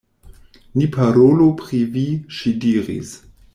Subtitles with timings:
[0.81, 2.07] Ni parolu pri vi,
[2.39, 3.15] ŝi diris.